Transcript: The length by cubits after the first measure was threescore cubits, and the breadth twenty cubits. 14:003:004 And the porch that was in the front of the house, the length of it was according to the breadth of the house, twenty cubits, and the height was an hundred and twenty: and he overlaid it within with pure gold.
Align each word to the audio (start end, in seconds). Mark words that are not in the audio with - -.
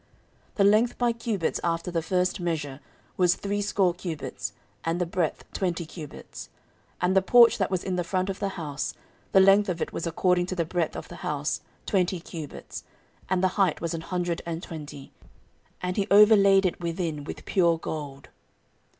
The 0.55 0.63
length 0.63 0.97
by 0.97 1.13
cubits 1.13 1.59
after 1.63 1.91
the 1.91 2.01
first 2.01 2.39
measure 2.39 2.79
was 3.17 3.35
threescore 3.35 3.93
cubits, 3.93 4.51
and 4.83 4.99
the 4.99 5.05
breadth 5.05 5.43
twenty 5.53 5.85
cubits. 5.85 6.49
14:003:004 6.93 6.93
And 7.03 7.15
the 7.15 7.21
porch 7.21 7.57
that 7.59 7.69
was 7.69 7.83
in 7.83 7.97
the 7.97 8.03
front 8.03 8.27
of 8.27 8.39
the 8.39 8.49
house, 8.57 8.95
the 9.31 9.39
length 9.39 9.69
of 9.69 9.79
it 9.79 9.93
was 9.93 10.07
according 10.07 10.47
to 10.47 10.55
the 10.55 10.65
breadth 10.65 10.95
of 10.95 11.07
the 11.07 11.17
house, 11.17 11.61
twenty 11.85 12.19
cubits, 12.19 12.83
and 13.29 13.43
the 13.43 13.49
height 13.59 13.79
was 13.79 13.93
an 13.93 14.01
hundred 14.01 14.41
and 14.43 14.63
twenty: 14.63 15.11
and 15.83 15.97
he 15.97 16.07
overlaid 16.09 16.65
it 16.65 16.79
within 16.81 17.23
with 17.23 17.45
pure 17.45 17.77
gold. 17.77 18.29